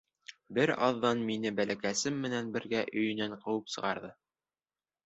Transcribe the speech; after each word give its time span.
Бер 0.57 0.71
аҙҙан 0.87 1.21
мине 1.27 1.51
бәләкәсем 1.61 2.19
менән 2.27 2.51
бергә 2.57 2.83
өйөнән 2.89 3.39
ҡыуып 3.47 3.73
сығарҙы. 3.77 4.15